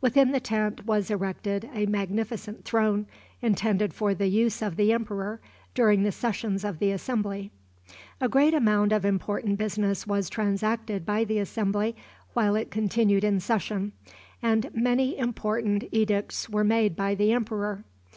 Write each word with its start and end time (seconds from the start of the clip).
Within 0.00 0.30
the 0.30 0.38
tent 0.38 0.86
was 0.86 1.10
erected 1.10 1.68
a 1.74 1.86
magnificent 1.86 2.64
throne, 2.64 3.04
intended 3.40 3.92
for 3.92 4.14
the 4.14 4.28
use 4.28 4.62
of 4.62 4.76
the 4.76 4.92
emperor 4.92 5.40
during 5.74 6.04
the 6.04 6.12
sessions 6.12 6.62
of 6.62 6.78
the 6.78 6.92
assembly. 6.92 7.50
A 8.20 8.28
great 8.28 8.54
amount 8.54 8.92
of 8.92 9.04
important 9.04 9.58
business 9.58 10.06
was 10.06 10.30
transacted 10.30 11.04
by 11.04 11.24
the 11.24 11.40
assembly 11.40 11.96
while 12.32 12.54
it 12.54 12.70
continued 12.70 13.24
in 13.24 13.40
session, 13.40 13.90
and 14.40 14.70
many 14.72 15.18
important 15.18 15.88
edicts 15.90 16.48
were 16.48 16.62
made 16.62 16.94
by 16.94 17.16
the 17.16 17.32
emperor. 17.32 17.82